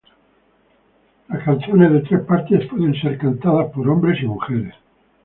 [1.29, 4.73] Las canciones de tres partes pueden ser cantadas por hombres y mujeres.